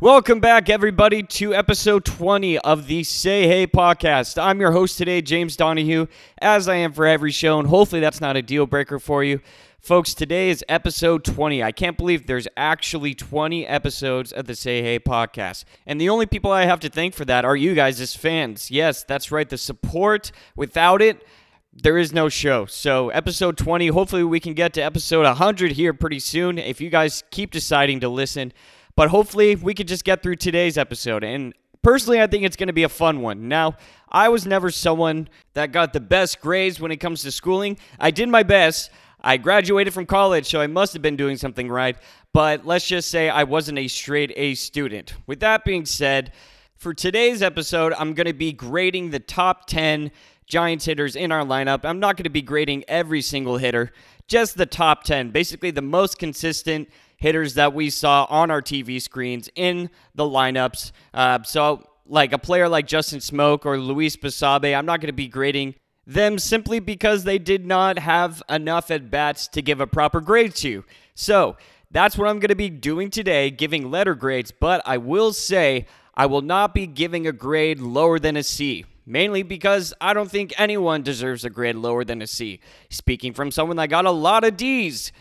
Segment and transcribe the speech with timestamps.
[0.00, 4.40] Welcome back, everybody, to episode 20 of the Say Hey podcast.
[4.40, 6.06] I'm your host today, James Donahue,
[6.40, 9.40] as I am for every show, and hopefully that's not a deal breaker for you.
[9.80, 11.64] Folks, today is episode 20.
[11.64, 15.64] I can't believe there's actually 20 episodes of the Say Hey podcast.
[15.84, 18.70] And the only people I have to thank for that are you guys as fans.
[18.70, 20.30] Yes, that's right, the support.
[20.54, 21.26] Without it,
[21.72, 22.66] there is no show.
[22.66, 26.88] So, episode 20, hopefully we can get to episode 100 here pretty soon if you
[26.88, 28.52] guys keep deciding to listen.
[28.98, 31.22] But hopefully, we could just get through today's episode.
[31.22, 33.46] And personally, I think it's going to be a fun one.
[33.46, 33.76] Now,
[34.10, 37.78] I was never someone that got the best grades when it comes to schooling.
[38.00, 38.90] I did my best.
[39.20, 41.96] I graduated from college, so I must have been doing something right.
[42.32, 45.14] But let's just say I wasn't a straight A student.
[45.28, 46.32] With that being said,
[46.74, 50.10] for today's episode, I'm going to be grading the top 10
[50.46, 51.84] Giants hitters in our lineup.
[51.84, 53.92] I'm not going to be grading every single hitter,
[54.26, 59.00] just the top 10, basically the most consistent hitters that we saw on our TV
[59.02, 60.92] screens in the lineups.
[61.12, 65.12] Uh, so, like a player like Justin Smoak or Luis Basabe, I'm not going to
[65.12, 65.74] be grading
[66.06, 70.54] them simply because they did not have enough at bats to give a proper grade
[70.56, 70.84] to.
[71.14, 71.56] So,
[71.90, 75.86] that's what I'm going to be doing today, giving letter grades, but I will say
[76.14, 80.30] I will not be giving a grade lower than a C mainly because I don't
[80.30, 82.60] think anyone deserves a grade lower than a C.
[82.90, 85.12] Speaking from someone that got a lot of D's.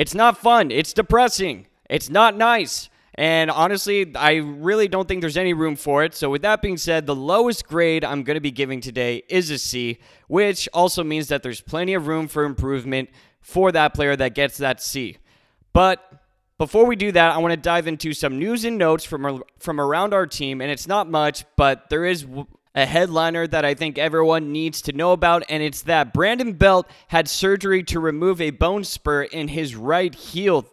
[0.00, 0.70] It's not fun.
[0.70, 1.66] It's depressing.
[1.90, 2.88] It's not nice.
[3.16, 6.14] And honestly, I really don't think there's any room for it.
[6.14, 9.50] So, with that being said, the lowest grade I'm going to be giving today is
[9.50, 13.10] a C, which also means that there's plenty of room for improvement
[13.42, 15.18] for that player that gets that C.
[15.74, 16.02] But
[16.56, 19.78] before we do that, I want to dive into some news and notes from, from
[19.78, 20.62] around our team.
[20.62, 22.26] And it's not much, but there is
[22.80, 26.88] a headliner that I think everyone needs to know about, and it's that Brandon Belt
[27.08, 30.66] had surgery to remove a bone spur in his right heel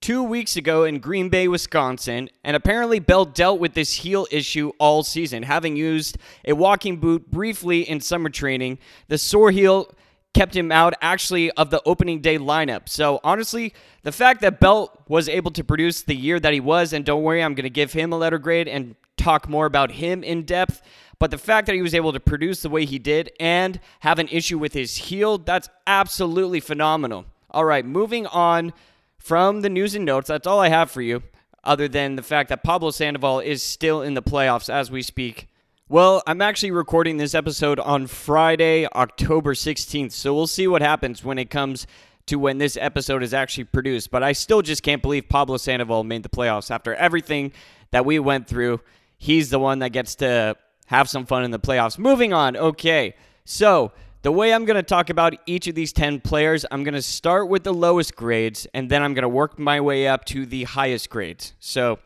[0.00, 4.72] two weeks ago in Green Bay, Wisconsin, and apparently Belt dealt with this heel issue
[4.78, 8.78] all season, having used a walking boot briefly in summer training.
[9.08, 9.94] The sore heel
[10.34, 12.88] kept him out actually of the opening day lineup.
[12.88, 16.92] So honestly, the fact that Belt was able to produce the year that he was,
[16.92, 18.96] and don't worry, I'm going to give him a letter grade and
[19.26, 20.80] talk more about him in depth.
[21.18, 24.18] But the fact that he was able to produce the way he did and have
[24.18, 27.26] an issue with his heel, that's absolutely phenomenal.
[27.50, 28.72] All right, moving on
[29.18, 31.22] from the news and notes, that's all I have for you,
[31.64, 35.48] other than the fact that Pablo Sandoval is still in the playoffs as we speak.
[35.88, 41.24] Well, I'm actually recording this episode on Friday, October 16th, so we'll see what happens
[41.24, 41.86] when it comes
[42.26, 44.10] to when this episode is actually produced.
[44.10, 47.52] But I still just can't believe Pablo Sandoval made the playoffs after everything
[47.90, 48.80] that we went through.
[49.18, 50.56] He's the one that gets to
[50.86, 51.98] have some fun in the playoffs.
[51.98, 52.56] Moving on.
[52.56, 53.14] Okay.
[53.44, 56.94] So, the way I'm going to talk about each of these 10 players, I'm going
[56.94, 60.24] to start with the lowest grades and then I'm going to work my way up
[60.26, 61.54] to the highest grades.
[61.60, 61.98] So,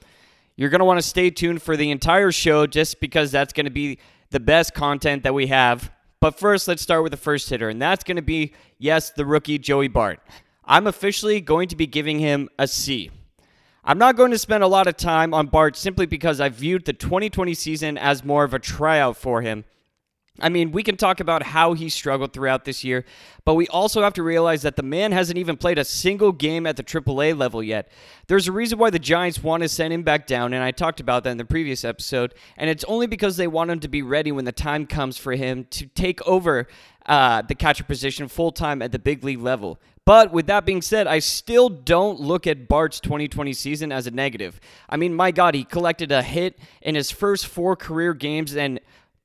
[0.56, 3.64] you're going to want to stay tuned for the entire show just because that's going
[3.64, 3.98] to be
[4.28, 5.90] the best content that we have.
[6.20, 9.24] But first, let's start with the first hitter, and that's going to be, yes, the
[9.24, 10.20] rookie Joey Bart.
[10.66, 13.10] I'm officially going to be giving him a C.
[13.84, 16.84] I'm not going to spend a lot of time on Bart simply because I viewed
[16.84, 19.64] the 2020 season as more of a tryout for him.
[20.38, 23.04] I mean, we can talk about how he struggled throughout this year,
[23.44, 26.66] but we also have to realize that the man hasn't even played a single game
[26.66, 27.90] at the AAA level yet.
[28.26, 31.00] There's a reason why the Giants want to send him back down, and I talked
[31.00, 34.02] about that in the previous episode, and it's only because they want him to be
[34.02, 36.66] ready when the time comes for him to take over
[37.10, 39.80] uh, the catcher position full time at the big league level.
[40.06, 44.12] But with that being said, I still don't look at Bart's 2020 season as a
[44.12, 44.60] negative.
[44.88, 48.78] I mean, my God, he collected a hit in his first four career games, and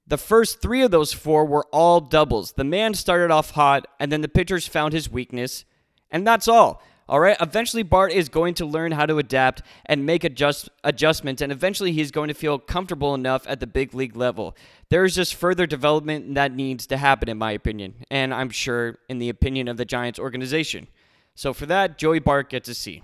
[0.07, 2.53] the first three of those four were all doubles.
[2.53, 5.63] The man started off hot, and then the pitchers found his weakness,
[6.09, 6.81] and that's all.
[7.07, 7.37] All right.
[7.39, 11.91] Eventually, Bart is going to learn how to adapt and make adjust adjustments, and eventually,
[11.91, 14.57] he's going to feel comfortable enough at the big league level.
[14.89, 18.97] There is just further development that needs to happen, in my opinion, and I'm sure
[19.07, 20.87] in the opinion of the Giants organization.
[21.35, 23.03] So for that, Joey Bart gets a C.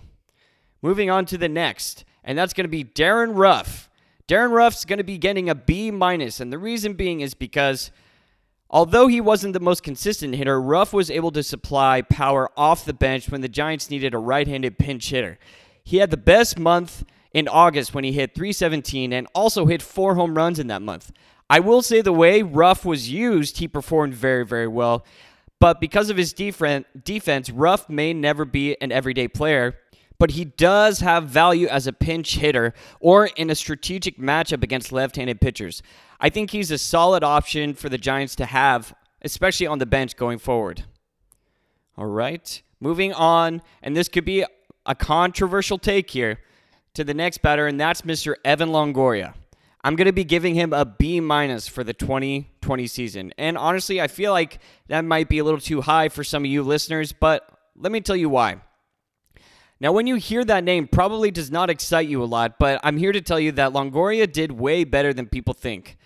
[0.82, 3.88] Moving on to the next, and that's going to be Darin Ruf.
[4.26, 7.92] Darin Ruf's going to be getting a B minus, and the reason being is because
[8.72, 12.94] although he wasn't the most consistent hitter, Ruf was able to supply power off the
[12.94, 15.38] bench when the Giants needed a right-handed pinch hitter.
[15.84, 17.04] He had the best month
[17.34, 21.12] in August when he hit 317 and also hit four home runs in that month.
[21.50, 25.06] I will say the way Ruf was used, he performed very, very well.
[25.60, 29.76] But because of his defense, Ruf may never be an everyday player
[30.22, 34.92] but he does have value as a pinch hitter or in a strategic matchup against
[34.92, 35.82] left handed pitchers.
[36.24, 40.16] I think he's a solid option for the Giants to have, especially on the bench
[40.16, 40.84] going forward.
[41.98, 44.46] All right, moving on, and this could be
[44.86, 46.40] a controversial take here
[46.94, 48.36] to the next batter, and that's Mr.
[48.46, 49.34] Evan Longoria.
[49.84, 53.34] I'm going to be giving him a B minus for the 2020 season.
[53.40, 54.60] And honestly, I feel like
[54.90, 58.00] that might be a little too high for some of you listeners, but let me
[58.00, 58.58] tell you why.
[59.80, 62.98] Now, when you hear that name, probably does not excite you a lot, but I'm
[62.98, 65.98] here to tell you that Longoria did way better than people think.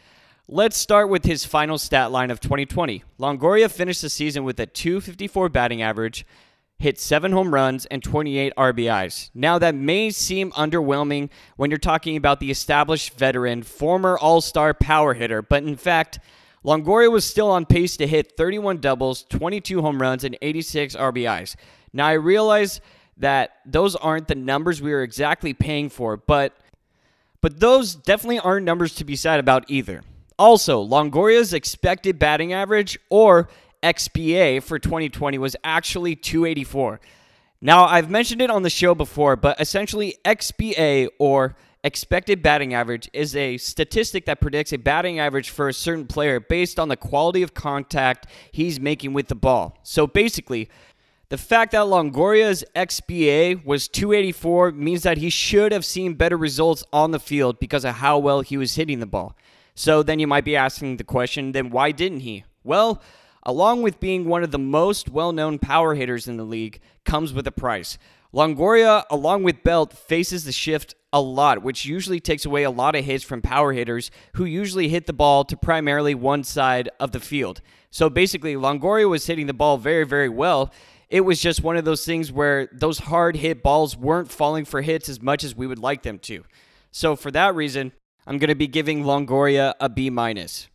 [0.47, 3.03] Let's start with his final stat line of 2020.
[3.19, 6.23] Longoria finished the season with a 254 batting average,
[6.77, 9.31] hit 7 home runs, and 28 RBIs.
[9.33, 14.75] Now, that may seem underwhelming when you're talking about the established veteran, former All Star
[14.75, 16.19] power hitter, but in fact,
[16.63, 21.55] Longoria was still on pace to hit 31 doubles, 22 home runs, and 86 RBIs.
[21.91, 22.81] Now, I realize
[23.17, 26.55] that those aren't the numbers we are exactly paying for, but
[27.41, 30.03] but those definitely aren't numbers to be sad about either.
[30.37, 33.47] Also, Longoria's expected batting average or
[33.81, 36.99] XBA for 2020 was actually 284.
[37.61, 43.07] Now, I've mentioned it on the show before, but essentially XBA or expected batting average
[43.13, 46.97] is a statistic that predicts a batting average for a certain player based on the
[46.97, 49.79] quality of contact he's making with the ball.
[49.83, 50.67] So basically,
[51.29, 56.83] the fact that Longoria's XBA was 284 means that he should have seen better results
[56.91, 59.35] on the field because of how well he was hitting the ball.
[59.75, 62.45] So then you might be asking the question then why didn't he?
[62.63, 63.01] Well,
[63.43, 67.33] along with being one of the most well known power hitters in the league, comes
[67.33, 67.97] with a price.
[68.33, 72.95] Longoria, along with Belt, faces the shift a lot, which usually takes away a lot
[72.95, 77.11] of hits from power hitters who usually hit the ball to primarily one side of
[77.11, 77.61] the field.
[77.91, 80.73] So basically, Longoria was hitting the ball very, very well
[81.09, 84.81] it was just one of those things where those hard hit balls weren't falling for
[84.81, 86.43] hits as much as we would like them to.
[86.91, 87.91] So for that reason,
[88.27, 90.67] I'm going to be giving Longoria a B minus.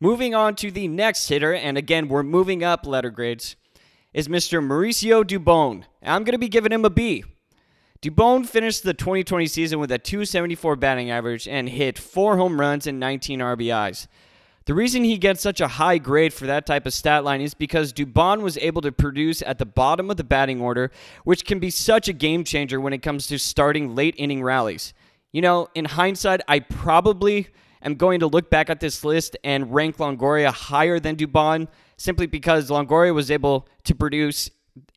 [0.00, 3.54] Moving on to the next hitter, and again, we're moving up letter grades,
[4.12, 4.60] is Mr.
[4.60, 5.84] Mauricio Dubon.
[6.02, 7.24] I'm going to be giving him a B.
[8.02, 12.88] Dubon finished the 2020 season with a 274 batting average and hit four home runs
[12.88, 14.08] and 19 RBIs.
[14.64, 17.54] The reason he gets such a high grade for that type of stat line is
[17.54, 20.90] because Dubon was able to produce at the bottom of the batting order,
[21.22, 24.92] which can be such a game changer when it comes to starting late inning rallies.
[25.32, 27.48] You know, in hindsight, I probably
[27.82, 32.26] am going to look back at this list and rank Longoria higher than Dubon simply
[32.26, 34.50] because Longoria was able to produce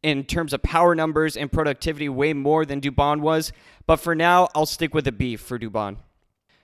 [0.03, 3.53] in terms of power numbers and productivity way more than Dubon was.
[3.87, 5.97] But for now, I'll stick with a B for Dubon.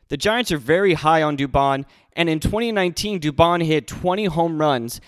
[0.09, 1.85] The Giants are very high on Dubon,
[2.17, 4.99] and in 2019, Dubon hit 20 home runs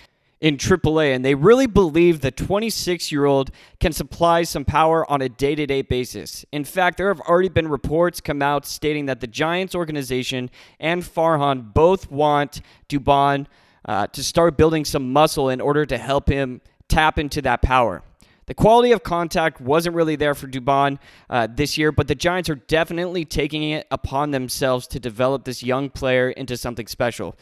[0.44, 3.50] in AAA, and they really believe the 26 year old
[3.80, 6.45] can supply some power on a day to day basis.
[6.51, 10.50] In fact, there have already been reports come out stating that the Giants organization
[10.81, 12.59] and Farhan both want
[12.90, 13.45] Dubon
[13.85, 16.59] uh, to start building some muscle in order to help him
[16.90, 18.04] tap into that power.
[18.45, 22.50] The quality of contact wasn't really there for Dubon uh, this year, but the Giants
[22.50, 27.38] are definitely taking it upon themselves to develop this young player into something special,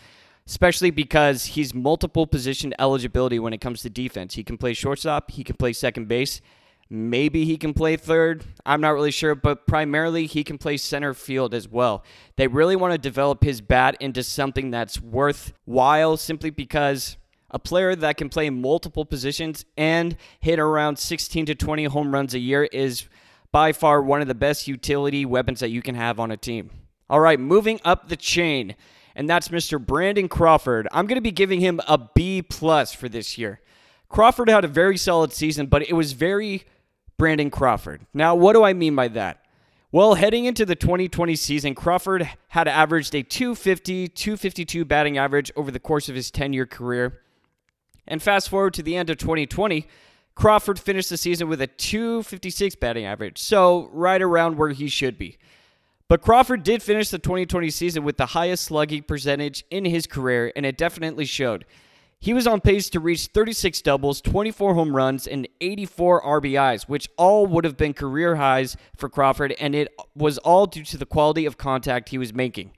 [0.48, 4.33] especially because he's multiple position eligibility when it comes to defense.
[4.36, 6.41] He can play shortstop, he can play second base.
[6.93, 8.43] Maybe he can play third.
[8.65, 12.03] I'm not really sure, but primarily he can play center field as well.
[12.36, 17.15] They really want to develop his bat into something that's worthwhile simply because
[17.50, 22.33] a player that can play multiple positions and hit around 16 to 20 home runs
[22.33, 23.07] a year is
[23.53, 26.71] by far one of the best utility weapons that you can have on a team.
[27.10, 28.75] All right, moving up the chain,
[29.15, 29.84] and that's Mr.
[29.84, 30.88] Brandon Crawford.
[30.91, 33.62] I'm going to be giving him a B plus for this year.
[34.10, 36.63] Crawford had a very solid season, but it was very
[37.18, 38.06] Brandon Crawford.
[38.13, 39.46] Now, what do I mean by that?
[39.94, 45.70] Well, heading into the 2020 season, Crawford had averaged a 250, 252 batting average over
[45.70, 47.22] the course of his 10 year career.
[48.08, 49.86] And fast forward to the end of 2020,
[50.34, 55.18] Crawford finished the season with a 256 batting average, so right around where he should
[55.18, 55.38] be.
[56.12, 60.51] But Crawford did finish the 2020 season with the highest slugging percentage in his career,
[60.58, 61.63] and it definitely showed.
[62.20, 67.08] He was on pace to reach 36 doubles, 24 home runs, and 84 RBIs, which
[67.15, 71.06] all would have been career highs for Crawford, and it was all due to the
[71.06, 72.74] quality of contact he was making.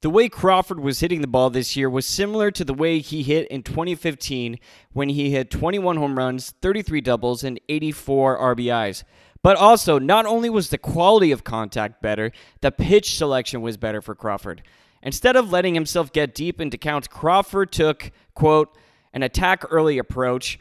[0.00, 3.24] The way Crawford was hitting the ball this year was similar to the way he
[3.24, 4.56] hit in 2015
[4.92, 9.02] when he hit 21 home runs, 33 doubles, and 84 RBIs.
[9.42, 14.02] But also, not only was the quality of contact better, the pitch selection was better
[14.02, 14.62] for Crawford.
[15.02, 18.76] Instead of letting himself get deep into counts, Crawford took, quote,
[19.12, 20.58] an attack early approach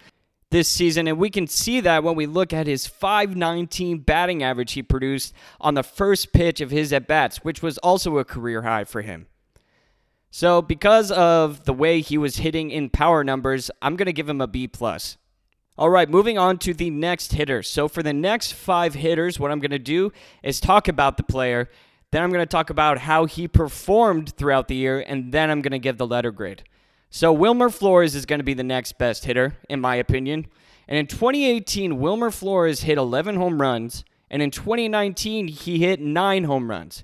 [0.50, 4.74] this season, and we can see that when we look at his 519 batting average
[4.74, 8.62] he produced on the first pitch of his at bats, which was also a career
[8.62, 9.28] high for him.
[10.30, 14.30] So, because of the way he was hitting in power numbers, I'm going to give
[14.30, 15.18] him a B plus.
[15.78, 17.62] All right, moving on to the next hitter.
[17.62, 21.24] So, for the next five hitters, what I'm going to do is talk about the
[21.24, 21.70] player
[22.12, 25.62] then I'm going to talk about how he performed throughout the year, and then I'm
[25.62, 26.64] going to give the letter grade.
[27.10, 30.48] So Wilmer Flores is going to be the next best hitter, in my opinion.
[30.88, 36.44] And in 2018, Wilmer Flores hit 11 home runs, and in 2019, he hit 9
[36.46, 37.04] home runs.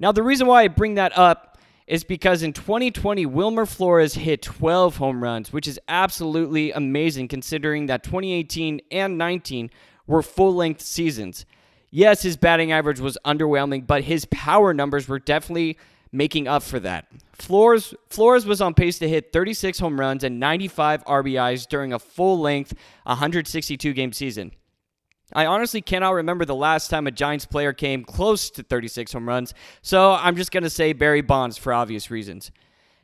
[0.00, 1.55] Now, the reason why I bring that up
[1.86, 7.86] is because in 2020, Wilmer Flores hit 12 home runs, which is absolutely amazing considering
[7.86, 9.70] that 2018 and 19
[10.06, 11.46] were full length seasons
[11.96, 15.78] yes, his batting average was underwhelming, but his power numbers were definitely
[16.12, 17.06] making up for that.
[17.32, 21.98] Flores Flores was on pace to hit 36 home runs and 95 RBIs during a
[21.98, 22.74] full-length
[23.04, 24.52] 162 game season.
[25.32, 29.28] I honestly cannot remember the last time a Giants player came close to 36 home
[29.28, 32.52] runs, so I'm just going to say Barry Bonds for obvious reasons.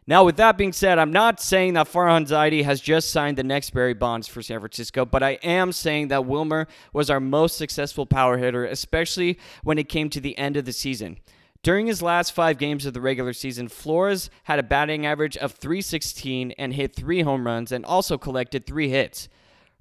[0.06, 3.44] Now, with that being said, I'm not saying that Farhan Zaidi has just signed the
[3.44, 7.56] next Barry Bonds for San Francisco, but I am saying that Wilmer was our most
[7.56, 11.18] successful power hitter, especially when it came to the end of the season.
[11.62, 15.52] During his last five games of the regular season, Flores had a batting average of
[15.52, 19.28] 316 and hit three home runs and also collected three hits.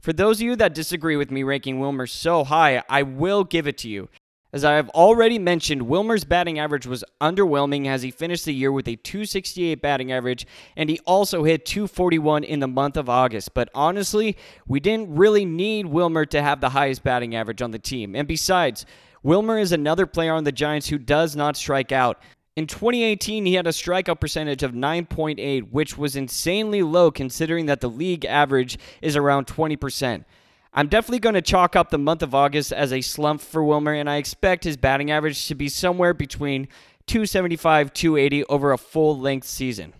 [0.01, 3.67] For those of you that disagree with me ranking Wilmer so high, I will give
[3.67, 4.10] it to you.
[4.51, 8.72] As I have already mentioned, Wilmer's batting average was underwhelming as he finished the year
[8.72, 13.53] with a 268 batting average and he also hit 241 in the month of August.
[13.53, 14.36] But honestly,
[14.67, 18.15] we didn't really need Wilmer to have the highest batting average on the team.
[18.15, 18.86] And besides,
[19.24, 22.20] Wilmer is another player on the Giants who does not strike out.
[22.55, 27.79] In 2018, he had a strikeout percentage of 9.8, which was insanely low considering that
[27.79, 30.25] the league average is around 20%.
[30.74, 33.93] I'm definitely going to chalk up the month of August as a slump for Wilmer,
[33.93, 36.67] and I expect his batting average to be somewhere between
[37.08, 39.93] 275 280 over a full length season.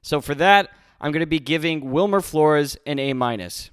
[0.00, 3.70] So for that, I'm going to be giving Wilmer Flores an A minus.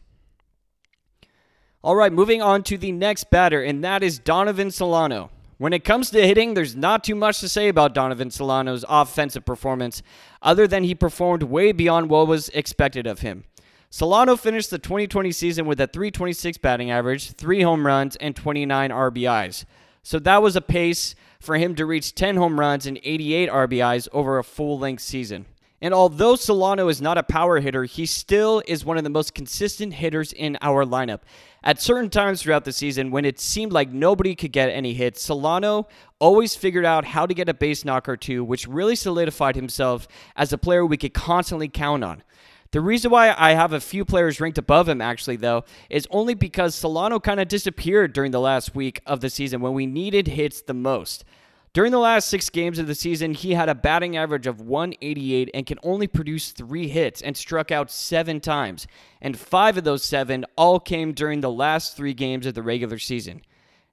[1.83, 5.31] All right, moving on to the next batter, and that is Donovan Solano.
[5.59, 9.43] When it comes to hitting, there's not too much to say about Donovan Solano's offensive
[9.43, 10.01] performance,
[10.41, 13.43] other than he performed way beyond what was expected of him.
[13.89, 18.89] Solano finished the 2020 season with a 326 batting average, 3 home runs, and 29
[18.89, 19.65] RBIs.
[20.01, 24.07] So that was a pace for him to reach 10 home runs and 88 RBIs
[24.13, 25.45] over a full length season.
[25.81, 29.33] And although Solano is not a power hitter, he still is one of the most
[29.33, 31.21] consistent hitters in our lineup.
[31.63, 35.21] At certain times throughout the season, when it seemed like nobody could get any hits,
[35.21, 35.87] Solano
[36.17, 40.07] always figured out how to get a base knock or two, which really solidified himself
[40.37, 42.23] as a player we could constantly count on.
[42.71, 46.33] The reason why I have a few players ranked above him, actually, though, is only
[46.35, 50.27] because Solano kind of disappeared during the last week of the season when we needed
[50.27, 51.25] hits the most.
[51.71, 55.51] During the last six games of the season, he had a batting average of 188
[55.53, 58.88] and can only produce three hits and struck out seven times.
[59.21, 62.97] And five of those seven all came during the last three games of the regular
[62.97, 63.41] season.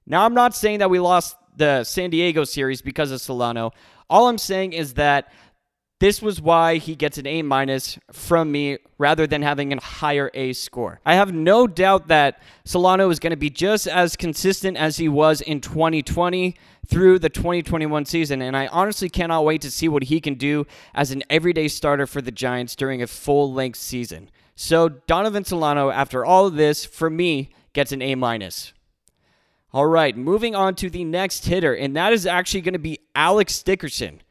[0.07, 3.73] Now, I'm not saying that we lost the San Diego series because of Solano.
[4.09, 5.31] All I'm saying is that
[5.99, 10.29] this was why he gets an A minus from me rather than having a higher
[10.35, 10.99] A score.
[11.05, 15.09] I have no doubt that Solano is going to be just as consistent as he
[15.09, 20.03] was in 2020 through the 2021 season, and I honestly cannot wait to see what
[20.03, 24.29] he can do as an everyday starter for the Giants during a full length season.
[24.55, 28.73] So, Donovan Solano, after all of this, for me, gets an A minus.
[29.73, 32.99] All right, moving on to the next hitter, and that is actually going to be
[33.15, 34.21] Alex Dickerson.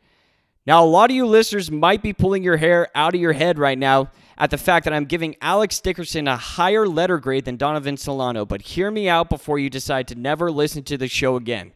[0.67, 3.57] Now, a lot of you listeners might be pulling your hair out of your head
[3.57, 7.57] right now at the fact that I'm giving Alex Dickerson a higher letter grade than
[7.57, 11.37] Donovan Solano, but hear me out before you decide to never listen to the show
[11.37, 11.73] again.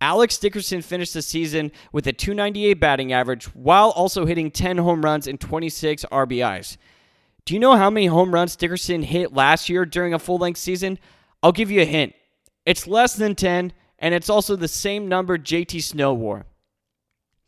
[0.00, 5.04] Alex Dickerson finished the season with a 298 batting average while also hitting 10 home
[5.04, 6.78] runs and 26 RBIs.
[7.44, 10.58] Do you know how many home runs Dickerson hit last year during a full length
[10.58, 10.98] season?
[11.42, 12.14] I'll give you a hint.
[12.66, 16.46] It's less than 10, and it's also the same number JT Snow wore.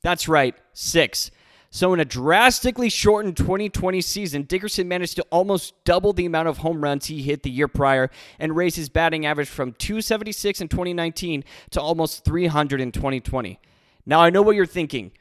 [0.02, 1.30] That's right, six.
[1.74, 6.58] So, in a drastically shortened 2020 season, Dickerson managed to almost double the amount of
[6.58, 10.68] home runs he hit the year prior and raise his batting average from 276 in
[10.68, 13.58] 2019 to almost 300 in 2020.
[14.04, 15.12] Now, I know what you're thinking.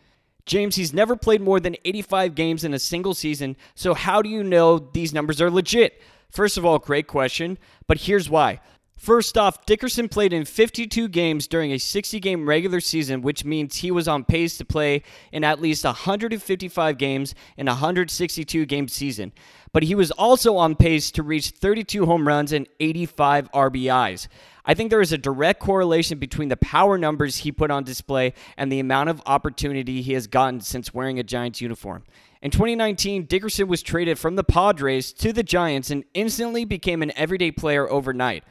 [0.45, 4.27] James, he's never played more than 85 games in a single season, so how do
[4.27, 6.01] you know these numbers are legit?
[6.31, 7.57] First of all, great question,
[7.87, 8.59] but here's why.
[9.01, 13.77] First off, Dickerson played in 52 games during a 60 game regular season, which means
[13.77, 18.87] he was on pace to play in at least 155 games in a 162 game
[18.87, 19.31] season.
[19.73, 24.27] But he was also on pace to reach 32 home runs and 85 RBIs.
[24.65, 28.35] I think there is a direct correlation between the power numbers he put on display
[28.55, 32.03] and the amount of opportunity he has gotten since wearing a Giants uniform.
[32.43, 37.11] In 2019, Dickerson was traded from the Padres to the Giants and instantly became an
[37.15, 38.43] everyday player overnight.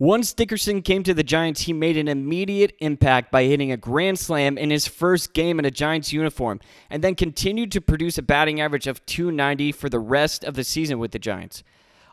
[0.00, 4.16] Once Dickerson came to the Giants, he made an immediate impact by hitting a grand
[4.16, 8.22] slam in his first game in a Giants uniform, and then continued to produce a
[8.22, 11.64] batting average of 290 for the rest of the season with the Giants.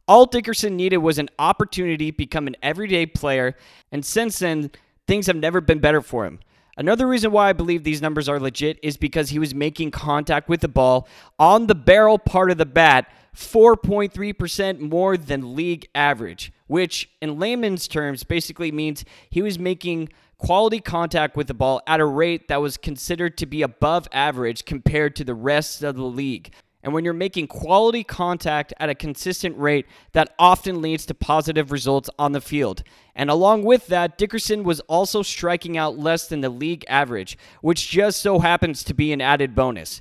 [0.07, 3.55] All Dickerson needed was an opportunity to become an everyday player,
[3.91, 4.71] and since then,
[5.05, 6.39] things have never been better for him.
[6.77, 10.49] Another reason why I believe these numbers are legit is because he was making contact
[10.49, 16.51] with the ball on the barrel part of the bat 4.3% more than league average,
[16.67, 21.99] which in layman's terms basically means he was making quality contact with the ball at
[21.99, 26.03] a rate that was considered to be above average compared to the rest of the
[26.03, 26.53] league.
[26.85, 31.71] And when you're making quality contact at a consistent rate, that often leads to positive
[31.71, 32.83] results on the field.
[33.15, 37.89] And along with that, Dickerson was also striking out less than the league average, which
[37.89, 39.99] just so happens to be an added bonus.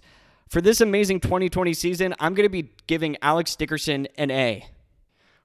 [0.54, 4.64] For this amazing 2020 season, I'm going to be giving Alex Dickerson an A.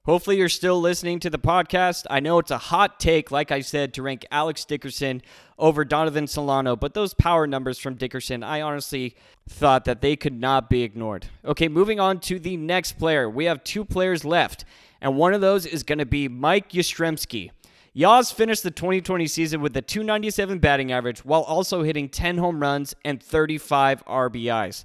[0.04, 2.06] Hopefully, you're still listening to the podcast.
[2.08, 5.20] I know it's a hot take, like I said, to rank Alex Dickerson
[5.58, 9.16] over Donovan Solano, but those power numbers from Dickerson, I honestly
[9.48, 11.26] thought that they could not be ignored.
[11.44, 13.28] Okay, moving on to the next player.
[13.28, 14.64] We have two players left,
[15.00, 17.50] and one of those is going to be Mike Yastrzemski.
[17.94, 22.60] Yaz finished the 2020 season with a 297 batting average while also hitting 10 home
[22.60, 24.84] runs and 35 RBIs.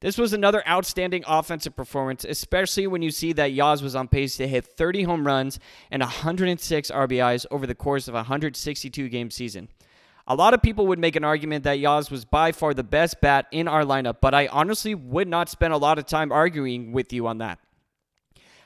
[0.00, 4.36] This was another outstanding offensive performance, especially when you see that Yaz was on pace
[4.36, 5.60] to hit 30 home runs
[5.90, 9.68] and 106 RBIs over the course of a 162 game season.
[10.26, 13.20] A lot of people would make an argument that Yaz was by far the best
[13.22, 16.92] bat in our lineup, but I honestly would not spend a lot of time arguing
[16.92, 17.60] with you on that.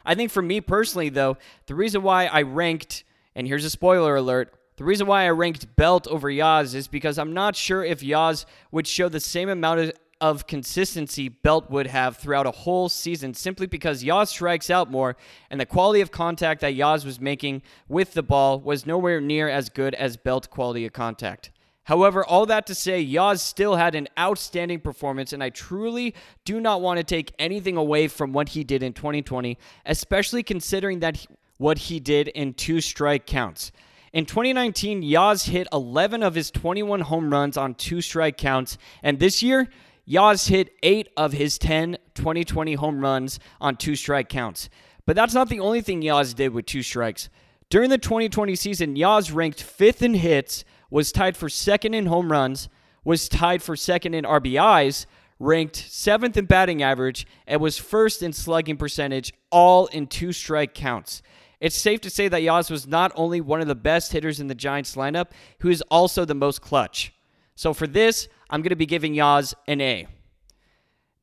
[0.04, 3.04] I think for me personally, though, the reason why I ranked
[3.36, 4.52] and here's a spoiler alert.
[4.76, 8.46] The reason why I ranked Belt over Yaz is because I'm not sure if Yaz
[8.72, 13.66] would show the same amount of, consistency Belt would have throughout a whole season simply
[13.66, 15.14] because Yaz strikes out more
[15.50, 19.50] and the quality of contact that Yaz was making with the ball was nowhere near
[19.50, 21.50] as good as Belt quality of contact.
[21.84, 26.58] However, all that to say, Yaz still had an outstanding performance, and I truly do
[26.58, 31.16] not want to take anything away from what he did in 2020, especially considering that
[31.18, 33.72] he, what he did in two strike counts.
[34.12, 39.18] In 2019, Yaz hit 11 of his 21 home runs on two strike counts, and
[39.18, 39.68] this year,
[40.08, 44.68] Yaz hit 8 of his 10 2020 home runs on two strike counts.
[45.04, 47.28] But that's not the only thing Yaz did with two strikes.
[47.68, 52.30] During the 2020 season, Yaz ranked fifth in hits, was tied for second in home
[52.30, 52.68] runs,
[53.04, 55.06] was tied for second in RBIs,
[55.38, 60.74] ranked seventh in batting average, and was first in slugging percentage, all in two strike
[60.74, 61.22] counts.
[61.60, 64.46] It's safe to say that Yaz was not only one of the best hitters in
[64.46, 65.28] the Giants lineup,
[65.60, 67.12] who is also the most clutch.
[67.54, 70.06] So for this, I'm going to be giving Yaz an A.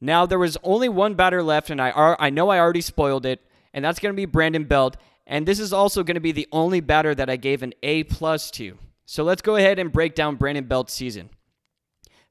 [0.01, 3.41] Now, there was only one batter left, and I, I know I already spoiled it,
[3.73, 4.97] and that's going to be Brandon Belt.
[5.25, 8.03] And this is also going to be the only batter that I gave an A
[8.03, 8.77] plus to.
[9.05, 11.29] So let's go ahead and break down Brandon Belt's season.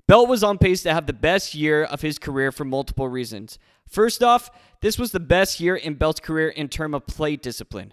[0.09, 3.59] Belt was on pace to have the best year of his career for multiple reasons.
[3.89, 7.93] First off, this was the best year in Belt's career in terms of plate discipline.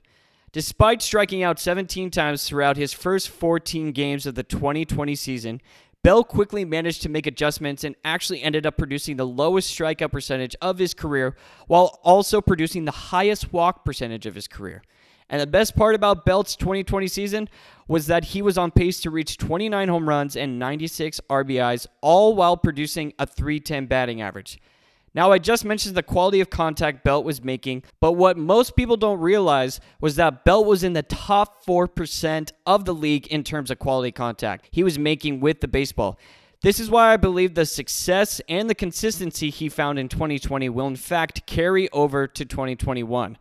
[0.52, 5.62] Despite striking out 17 times throughout his first 14 games of the 2020 season,
[6.02, 10.56] Belt quickly managed to make adjustments and actually ended up producing the lowest strikeout percentage
[10.62, 11.36] of his career
[11.67, 14.82] while also producing the highest walk percentage of his career.
[15.30, 17.50] And the best part about Belt's 2020 season
[17.88, 22.36] was that he was on pace to reach 29 home runs and 96 RBIs, all
[22.36, 24.60] while producing a 310 batting average.
[25.13, 28.96] Now, I just mentioned the quality of contact Belt was making, but what most people
[28.96, 33.72] don't realize was that Belt was in the top 4% of the league in terms
[33.72, 36.20] of quality contact he was making with the baseball.
[36.62, 40.88] This is why I believe the success and the consistency he found in 2020 will,
[40.88, 43.38] in fact, carry over to 2021.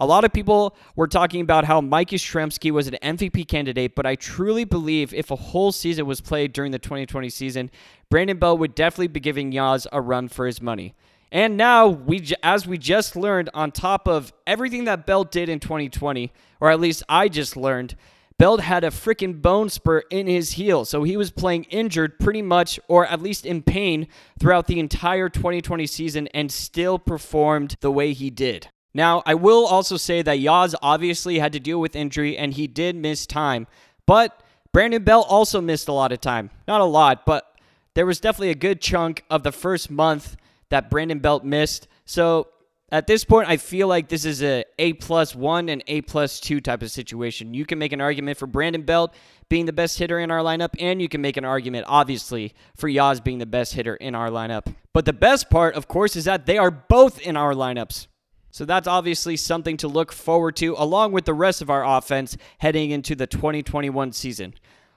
[0.00, 4.06] A lot of people were talking about how Mike Yastrzemski was an MVP candidate, but
[4.06, 7.70] I truly believe if a whole season was played during the 2020 season,
[8.08, 10.94] Brandon Belt would definitely be giving Yaz a run for his money.
[11.30, 15.60] And now, we as we just learned, on top of everything that Belt did in
[15.60, 17.94] 2020, or at least I just learned,
[18.38, 20.86] Belt had a freaking bone spur in his heel.
[20.86, 24.08] So he was playing injured pretty much, or at least in pain,
[24.40, 28.68] throughout the entire 2020 season and still performed the way he did.
[28.92, 32.66] Now, I will also say that Yaz obviously had to deal with injury and he
[32.66, 33.66] did miss time,
[34.06, 36.50] but Brandon Belt also missed a lot of time.
[36.66, 37.56] Not a lot, but
[37.94, 40.36] there was definitely a good chunk of the first month
[40.70, 41.88] that Brandon Belt missed.
[42.04, 42.48] So
[42.92, 46.40] at this point, I feel like this is a A plus one and A plus
[46.40, 47.54] two type of situation.
[47.54, 49.14] You can make an argument for Brandon Belt
[49.48, 52.88] being the best hitter in our lineup, and you can make an argument, obviously, for
[52.88, 54.74] Yaz being the best hitter in our lineup.
[54.92, 58.06] But the best part, of course, is that they are both in our lineups.
[58.50, 62.36] So that's obviously something to look forward to, along with the rest of our offense
[62.58, 64.54] heading into the 2021 season.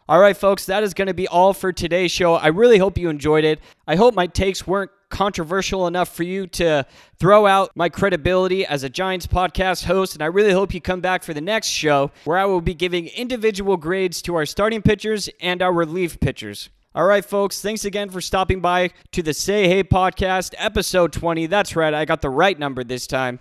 [0.09, 2.33] All right, folks, that is going to be all for today's show.
[2.35, 3.61] I really hope you enjoyed it.
[3.87, 6.85] I hope my takes weren't controversial enough for you to
[7.19, 10.15] throw out my credibility as a Giants podcast host.
[10.15, 12.73] And I really hope you come back for the next show where I will be
[12.73, 16.69] giving individual grades to our starting pitchers and our relief pitchers.
[16.95, 21.47] All right, folks, thanks again for stopping by to the Say Hey podcast, episode 20.
[21.47, 23.39] That's right, I got the right number this time.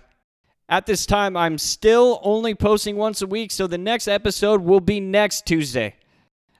[0.67, 4.79] At this time, I'm still only posting once a week, so the next episode will
[4.79, 5.93] be next Tuesday.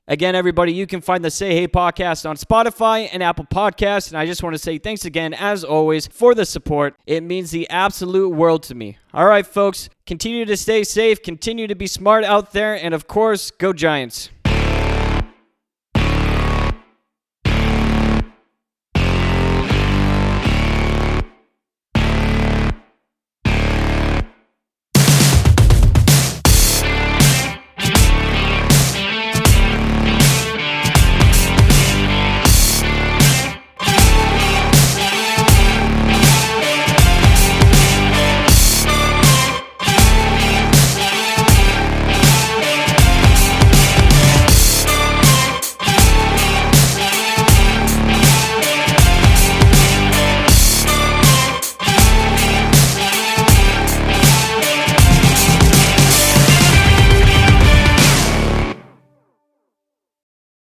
[0.08, 4.10] Again, everybody, you can find the Say Hey podcast on Spotify and Apple Podcasts.
[4.10, 6.96] And I just want to say thanks again, as always, for the support.
[7.08, 9.00] It means the absolute world to me.
[9.16, 13.08] All right, folks, continue to stay safe, continue to be smart out there, and of
[13.08, 14.30] course, go Giants.